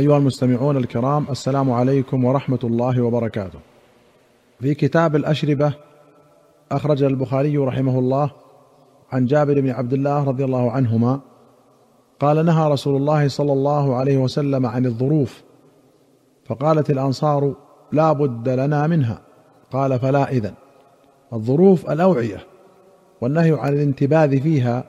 [0.00, 3.58] أيها المستمعون الكرام السلام عليكم ورحمة الله وبركاته.
[4.60, 5.72] في كتاب الأشربة
[6.72, 8.30] أخرج البخاري رحمه الله
[9.12, 11.20] عن جابر بن عبد الله رضي الله عنهما
[12.20, 15.42] قال نهى رسول الله صلى الله عليه وسلم عن الظروف
[16.44, 17.54] فقالت الأنصار
[17.92, 19.20] لا بد لنا منها.
[19.70, 20.54] قال فلا إذن.
[21.32, 22.46] الظروف الأوعية
[23.20, 24.84] والنهي عن الانتباذ فيها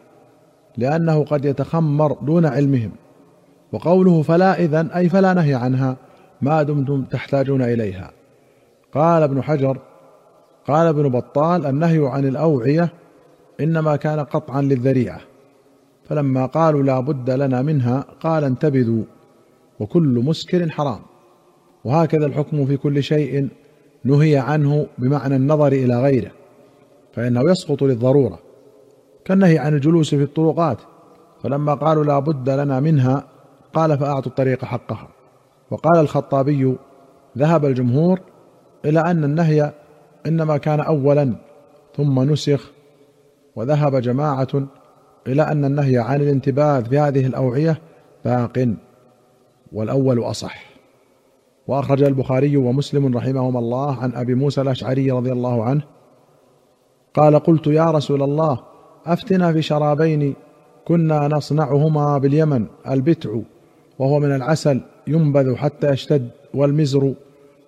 [0.78, 2.91] لأنه قد يتخمر دون علمهم.
[3.71, 5.97] وقوله فلا إذن أي فلا نهي عنها
[6.41, 8.11] ما دمتم تحتاجون إليها.
[8.93, 9.77] قال ابن حجر
[10.68, 12.89] قال ابن بطال النهي عن الأوعية
[13.60, 15.21] إنما كان قطعا للذريعة.
[16.10, 19.04] فلما قالوا لا بد لنا منها قال انتبذوا
[19.79, 20.99] وكل مسكر حرام.
[21.85, 23.47] وهكذا الحكم في كل شيء
[24.04, 26.32] نهي عنه بمعنى النظر إلى غيره
[27.13, 28.39] فإنه يسقط للضرورة.
[29.25, 30.77] كالنهي عن الجلوس في الطرقات
[31.43, 33.30] فلما قالوا لا بد لنا منها
[33.73, 35.08] قال فأعطوا الطريق حقها
[35.72, 36.75] وقال الخطابي
[37.38, 38.20] ذهب الجمهور
[38.86, 39.73] إلى أن النهي
[40.25, 41.36] إنما كان اولا
[41.97, 42.72] ثم نسخ
[43.55, 44.67] وذهب جماعة
[45.28, 47.81] إلى أن النهي عن الانتباذ في هذه الأوعية
[48.25, 48.75] باق
[49.72, 50.72] والأول أصح.
[51.67, 55.81] وأخرج البخاري ومسلم رحمهما الله عن أبي موسى الأشعري رضي الله عنه
[57.13, 58.59] قال قلت يا رسول الله
[59.06, 60.35] أفتنا في شرابين
[60.88, 63.30] كنا نصنعهما باليمن البتع
[64.02, 67.13] وهو من العسل ينبذ حتى يشتد والمزر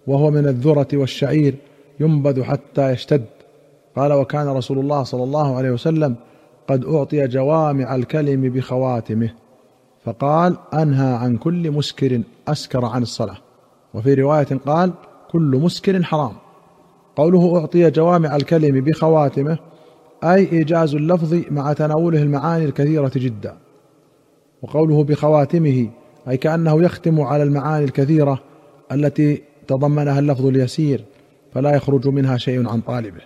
[0.08, 1.56] وهو من الذرة والشعير
[2.00, 3.26] ينبذ حتى يشتد.
[3.96, 6.16] قال وكان رسول الله صلى الله عليه وسلم
[6.68, 9.30] قد أعطي جوامع الكلم بخواتمه.
[10.06, 13.38] فقال أنهى عن كل مسكر أسكر عن الصلاة.
[13.94, 14.92] وفي رواية قال
[15.32, 16.34] كل مسكر حرام.
[17.16, 19.58] قوله أعطي جوامع الكلم بخواتمه
[20.24, 23.58] أي إيجاز اللفظ مع تناوله المعاني الكثيرة جدا.
[24.62, 25.90] وقوله بخواتمه
[26.28, 28.40] أي كأنه يختم على المعاني الكثيرة
[28.92, 31.06] التي تضمنها اللفظ اليسير
[31.54, 33.22] فلا يخرج منها شيء عن طالبه.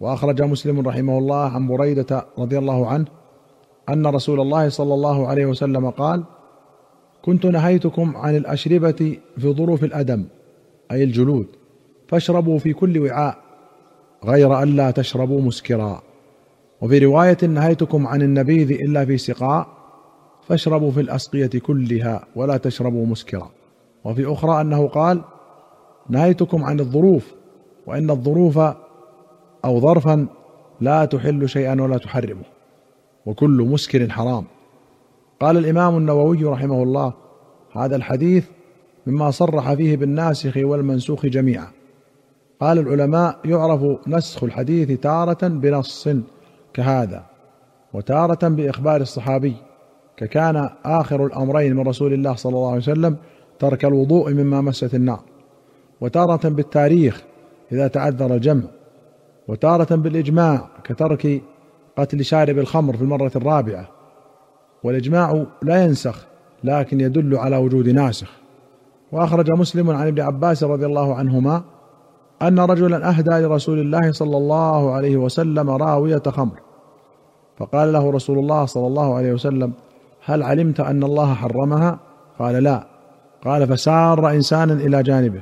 [0.00, 3.04] وأخرج مسلم رحمه الله عن بريدة رضي الله عنه
[3.88, 6.24] أن رسول الله صلى الله عليه وسلم قال
[7.22, 10.24] كنت نهيتكم عن الأشربة في ظروف الأدم
[10.90, 11.46] أي الجلود
[12.08, 13.38] فاشربوا في كل وعاء
[14.24, 16.02] غير أن لا تشربوا مسكرا.
[16.80, 19.83] وفي رواية نهيتكم عن النبيذ إلا في سقاء
[20.48, 23.50] فاشربوا في الأسقية كلها ولا تشربوا مسكرا.
[24.04, 25.20] وفي أخرى أنه قال
[26.08, 27.34] نهيتكم عن الظروف
[27.86, 28.58] وإن الظروف
[29.64, 30.26] أو ظرفا
[30.80, 32.44] لا تحل شيئا ولا تحرمه
[33.26, 34.44] وكل مسكر حرام.
[35.40, 37.12] قال الإمام النووي رحمه الله
[37.72, 38.46] هذا الحديث
[39.06, 41.68] مما صرح فيه بالناسخ والمنسوخ جميعا.
[42.60, 46.08] قال العلماء يعرف نسخ الحديث تارة بنص
[46.74, 47.24] كهذا
[47.92, 49.56] وتارة بإخبار الصحابي.
[50.16, 53.16] ككان آخر الأمرين من رسول الله صلى الله عليه وسلم
[53.58, 55.20] ترك الوضوء مما مست النار
[56.00, 57.22] وتارة بالتاريخ
[57.72, 58.62] إذا تعذر الجمع
[59.48, 61.42] وتارة بالإجماع كترك
[61.98, 63.88] قتل شارب الخمر في المرة الرابعة
[64.84, 66.26] والإجماع لا ينسخ
[66.64, 68.32] لكن يدل على وجود ناسخ.
[69.12, 71.62] وأخرج مسلم عن ابن عباس رضي الله عنهما
[72.42, 76.60] أن رجلا أهدى لرسول الله صلى الله عليه وسلم راوية خمر
[77.56, 79.72] فقال له رسول الله صلى الله عليه وسلم
[80.24, 81.98] هل علمت أن الله حرمها؟
[82.38, 82.86] قال لا.
[83.44, 85.40] قال فسار إنسانا إلى جانبه.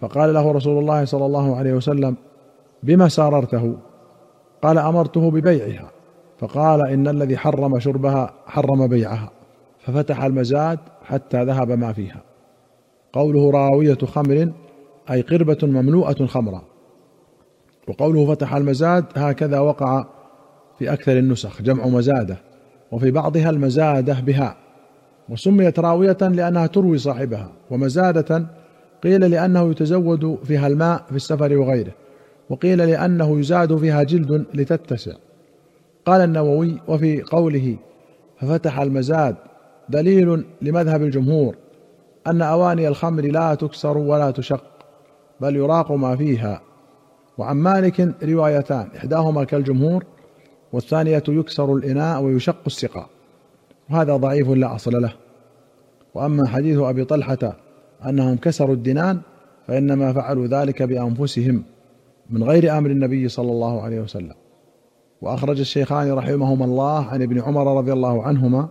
[0.00, 2.16] فقال له رسول الله صلى الله عليه وسلم
[2.82, 3.74] بما ساررته؟
[4.62, 5.90] قال أمرته ببيعها.
[6.38, 9.30] فقال إن الذي حرم شربها حرم بيعها.
[9.78, 12.22] ففتح المزاد حتى ذهب ما فيها.
[13.12, 14.52] قوله راوية خمر
[15.10, 16.62] أي قربة مملوءة خمرا.
[17.88, 20.04] وقوله فتح المزاد هكذا وقع
[20.78, 22.49] في أكثر النسخ جمع مزادة.
[22.92, 24.56] وفي بعضها المزادة بها
[25.28, 28.46] وسميت راوية لأنها تروي صاحبها ومزادة
[29.02, 31.92] قيل لأنه يتزود فيها الماء في السفر وغيره
[32.50, 35.12] وقيل لأنه يزاد فيها جلد لتتسع.
[36.06, 37.76] قال النووي وفي قوله
[38.40, 39.36] ففتح المزاد
[39.88, 41.54] دليل لمذهب الجمهور
[42.26, 44.64] أن أواني الخمر لا تكسر ولا تشق
[45.40, 46.60] بل يراق ما فيها
[47.38, 50.04] وعن مالك روايتان إحداهما كالجمهور
[50.72, 53.06] والثانية يكسر الإناء ويشق السقاء
[53.90, 55.12] وهذا ضعيف لا أصل له.
[56.14, 57.56] وأما حديث أبي طلحة
[58.06, 59.20] أنهم كسروا الدنان
[59.66, 61.62] فإنما فعلوا ذلك بأنفسهم
[62.30, 64.34] من غير أمر النبي صلى الله عليه وسلم.
[65.22, 68.68] وأخرج الشيخان رحمهما الله عن ابن عمر رضي الله عنهما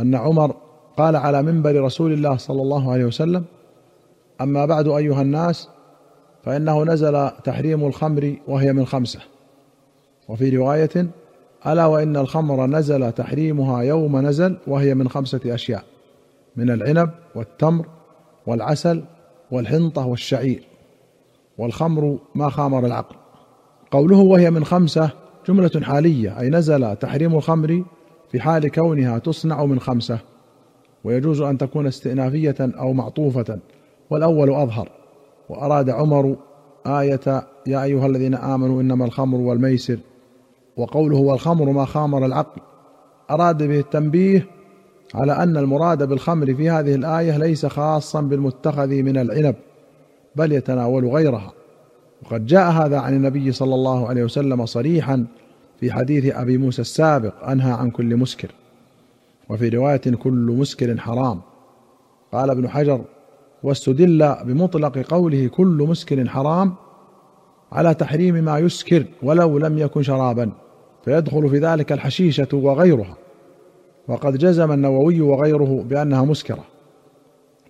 [0.00, 0.56] أن عمر
[0.96, 3.44] قال على منبر رسول الله صلى الله عليه وسلم
[4.40, 5.68] أما بعد أيها الناس
[6.44, 9.20] فإنه نزل تحريم الخمر وهي من خمسة.
[10.30, 11.10] وفي رواية
[11.66, 15.84] ألا وإن الخمر نزل تحريمها يوم نزل وهي من خمسة أشياء
[16.56, 17.86] من العنب والتمر
[18.46, 19.02] والعسل
[19.50, 20.62] والحنطة والشعير
[21.58, 23.16] والخمر ما خامر العقل.
[23.90, 25.10] قوله وهي من خمسة
[25.48, 27.84] جملة حالية أي نزل تحريم الخمر
[28.32, 30.18] في حال كونها تصنع من خمسة
[31.04, 33.58] ويجوز أن تكون استئنافية أو معطوفة
[34.10, 34.88] والأول أظهر
[35.48, 36.36] وأراد عمر
[36.86, 39.98] آية يا أيها الذين آمنوا إنما الخمر والميسر
[40.80, 42.60] وقوله والخمر ما خامر العقل.
[43.30, 44.46] أراد به التنبيه
[45.14, 49.54] على أن المراد بالخمر في هذه الآية ليس خاصا بالمتخذ من العنب
[50.36, 51.52] بل يتناول غيرها.
[52.22, 55.26] وقد جاء هذا عن النبي صلى الله عليه وسلم صريحا
[55.80, 58.50] في حديث أبي موسى السابق أنهى عن كل مسكر.
[59.48, 61.40] وفي رواية كل مسكر حرام.
[62.32, 63.00] قال ابن حجر
[63.62, 66.74] واستدل بمطلق قوله كل مسكر حرام
[67.72, 70.52] على تحريم ما يسكر ولو لم يكن شرابا.
[71.04, 73.16] فيدخل في ذلك الحشيشة وغيرها.
[74.08, 76.64] وقد جزم النووي وغيره بأنها مسكرة.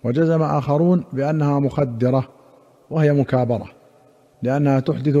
[0.03, 2.27] وجزم آخرون بأنها مخدرة
[2.89, 3.65] وهي مكابرة
[4.43, 5.17] لأنها تحدث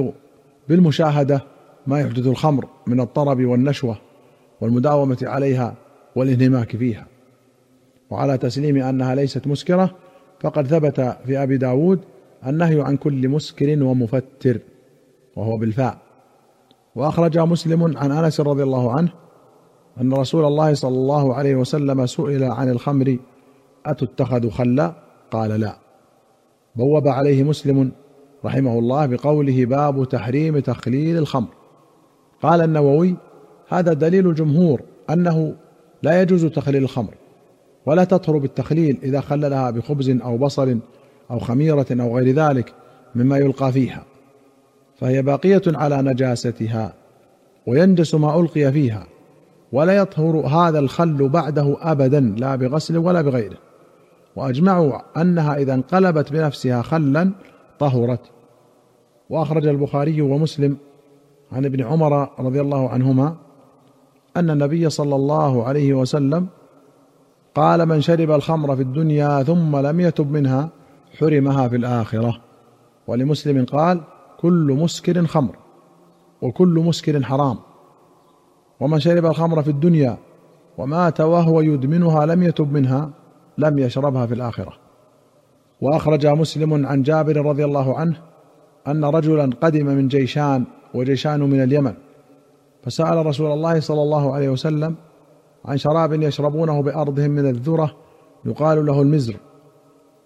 [0.69, 1.41] بالمشاهدة
[1.87, 3.97] ما يحدث الخمر من الطرب والنشوة
[4.61, 5.75] والمداومة عليها
[6.15, 7.07] والانهماك فيها.
[8.09, 9.95] وعلى تسليم أنها ليست مسكرة
[10.39, 11.99] فقد ثبت في أبي داود
[12.47, 14.59] النهي عن كل مسكر ومفتر
[15.35, 15.97] وهو بالفاء.
[16.95, 19.09] وأخرج مسلم عن أنس رضي الله عنه
[20.01, 23.17] أن رسول الله صلى الله عليه وسلم سئل عن الخمر
[23.85, 24.93] أتتخذ خلا؟
[25.31, 25.77] قال لا.
[26.75, 27.91] بوب عليه مسلم
[28.45, 31.47] رحمه الله بقوله باب تحريم تخليل الخمر.
[32.41, 33.15] قال النووي
[33.67, 35.55] هذا دليل الجمهور أنه
[36.03, 37.13] لا يجوز تخليل الخمر
[37.85, 40.79] ولا تطهر بالتخليل إذا خللها بخبز أو بصل
[41.31, 42.73] أو خميرة أو غير ذلك
[43.15, 44.03] مما يلقى فيها.
[45.01, 46.93] فهي باقية على نجاستها
[47.67, 49.07] وينجس ما ألقي فيها
[49.71, 53.57] ولا يطهر هذا الخل بعده ابدا لا بغسل ولا بغيره.
[54.35, 57.31] وأجمعوا أنها إذا انقلبت بنفسها خلا
[57.79, 58.19] طهرت.
[59.29, 60.77] وأخرج البخاري ومسلم
[61.51, 63.35] عن ابن عمر رضي الله عنهما
[64.37, 66.47] أن النبي صلى الله عليه وسلم
[67.55, 70.69] قال من شرب الخمر في الدنيا ثم لم يتب منها
[71.19, 72.41] حرمها في الآخرة.
[73.07, 74.01] ولمسلم قال
[74.41, 75.55] كل مسكر خمر
[76.41, 77.57] وكل مسكر حرام.
[78.79, 80.17] ومن شرب الخمر في الدنيا
[80.77, 83.09] ومات وهو يدمنها لم يتب منها
[83.57, 84.73] لم يشربها في الآخرة.
[85.81, 88.17] وأخرج مسلم عن جابر رضي الله عنه
[88.87, 91.93] أن رجلا قدم من جيشان وجيشان من اليمن.
[92.83, 94.95] فسأل رسول الله صلى الله عليه وسلم
[95.65, 97.95] عن شراب يشربونه بأرضهم من الذرة
[98.45, 99.35] يقال له المزر.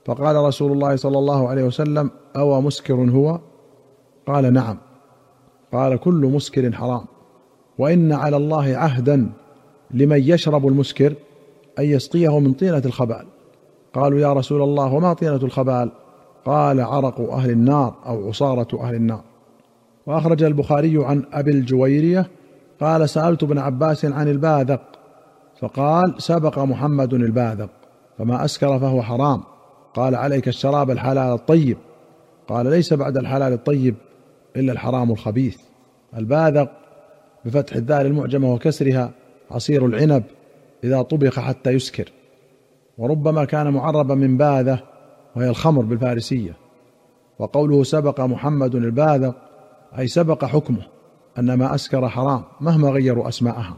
[0.05, 3.39] فقال رسول الله صلى الله عليه وسلم أو مسكر هو؟
[4.27, 4.77] قال نعم.
[5.73, 7.05] قال كل مسكر حرام.
[7.77, 9.29] وإن على الله عهدا
[9.91, 11.13] لمن يشرب المسكر
[11.79, 13.25] أن يسقيه من طينة الخبال.
[13.93, 15.91] قالوا يا رسول الله وما طينة الخبال؟
[16.45, 19.21] قال عرق أهل النار أو عصارة أهل النار.
[20.05, 22.27] وأخرج البخاري عن أبي الجويرية
[22.81, 24.81] قال سألت ابن عباس عن الباذق.
[25.61, 27.69] فقال سبق محمد الباذق.
[28.17, 29.43] فما أسكر فهو حرام.
[29.93, 31.77] قال عليك الشراب الحلال الطيب.
[32.47, 33.95] قال ليس بعد الحلال الطيب.
[34.55, 35.57] إلا الحرام الخبيث.
[36.17, 36.71] الباذق
[37.45, 39.11] بفتح الذال المعجمة وكسرها
[39.51, 40.23] عصير العنب
[40.83, 42.11] إذا طبخ حتى يسكر.
[42.97, 44.79] وربما كان معربا من باذة
[45.35, 46.53] وهي الخمر بالفارسية.
[47.39, 49.35] وقوله سبق محمد الباذق
[49.97, 50.81] أي سبق حكمه
[51.39, 53.77] أن ما أسكر حرام مهما غيروا أسماءها.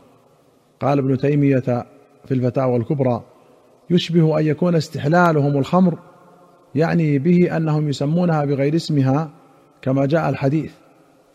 [0.82, 1.86] قال ابن تيمية
[2.25, 3.24] في الفتاوى الكبرى
[3.90, 5.98] يشبه أن يكون استحلالهم الخمر
[6.75, 9.30] يعني به أنهم يسمونها بغير اسمها
[9.82, 10.72] كما جاء الحديث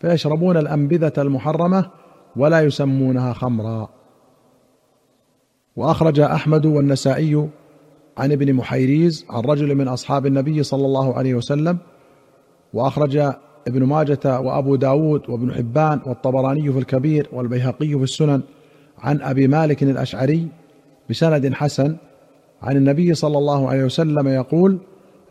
[0.01, 1.89] فيشربون الأنبذة المحرمة
[2.35, 3.89] ولا يسمونها خمرا.
[5.75, 7.49] وأخرج أحمد والنسائي
[8.17, 11.77] عن ابن محيريز عن رجل من أصحاب النبي صلى الله عليه وسلم
[12.73, 13.17] وأخرج
[13.67, 18.41] ابن ماجة وأبو داود وابن حبان والطبراني في الكبير والبيهقي في السنن
[18.99, 20.47] عن أبي مالك الأشعري
[21.09, 21.95] بسند حسن
[22.61, 24.77] عن النبي صلى الله عليه وسلم يقول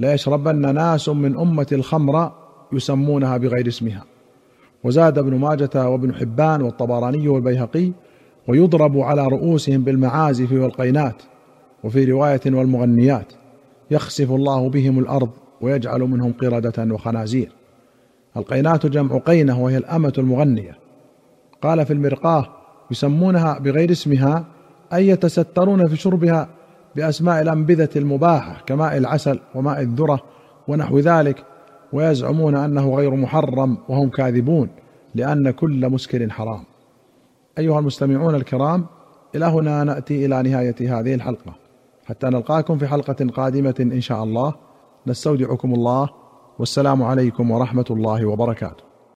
[0.00, 2.32] ليشربن ناس من أمة الخمر
[2.72, 4.04] يسمونها بغير اسمها.
[4.84, 7.92] وزاد ابن ماجة وابن حبان والطبراني والبيهقي
[8.48, 11.22] ويضرب على رؤوسهم بالمعازف والقينات
[11.84, 13.32] وفي رواية والمغنيات.
[13.90, 17.52] يخسف الله بهم الأرض ويجعل منهم قردة وخنازير.
[18.36, 20.78] القينات جمع قينة وهي الأمة المغنية.
[21.62, 22.48] قال في المرقاه
[22.90, 24.44] يسمونها بغير اسمها
[24.92, 26.48] أي يتسترون في شربها
[26.96, 30.20] بأسماء الأنبذة المباحة كماء العسل وماء الذرة
[30.68, 31.44] ونحو ذلك
[31.92, 34.68] ويزعمون أنه غير محرم وهم كاذبون
[35.14, 36.64] لأن كل مسكر حرام.
[37.58, 38.86] أيها المستمعون الكرام
[39.34, 41.54] إلى هنا نأتي إلى نهاية هذه الحلقة.
[42.06, 44.54] حتى نلقاكم في حلقة قادمة إن شاء الله.
[45.06, 46.08] نستودعكم الله.
[46.58, 48.91] والسلام عليكم ورحمة الله وبركاته.